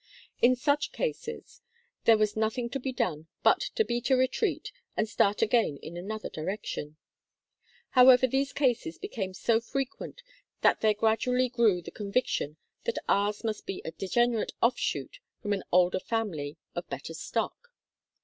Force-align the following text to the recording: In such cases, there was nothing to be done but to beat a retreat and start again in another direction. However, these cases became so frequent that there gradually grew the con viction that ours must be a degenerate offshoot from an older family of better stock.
In 0.41 0.55
such 0.55 0.91
cases, 0.91 1.61
there 2.05 2.17
was 2.17 2.35
nothing 2.35 2.71
to 2.71 2.79
be 2.79 2.91
done 2.91 3.27
but 3.43 3.59
to 3.75 3.85
beat 3.85 4.09
a 4.09 4.17
retreat 4.17 4.71
and 4.97 5.07
start 5.07 5.43
again 5.43 5.77
in 5.83 5.95
another 5.95 6.27
direction. 6.27 6.97
However, 7.91 8.25
these 8.25 8.51
cases 8.51 8.97
became 8.97 9.35
so 9.35 9.59
frequent 9.59 10.23
that 10.61 10.81
there 10.81 10.95
gradually 10.95 11.49
grew 11.49 11.83
the 11.83 11.91
con 11.91 12.11
viction 12.11 12.55
that 12.85 12.97
ours 13.07 13.43
must 13.43 13.67
be 13.67 13.83
a 13.85 13.91
degenerate 13.91 14.53
offshoot 14.59 15.19
from 15.39 15.53
an 15.53 15.61
older 15.71 15.99
family 15.99 16.57
of 16.73 16.89
better 16.89 17.13
stock. 17.13 17.69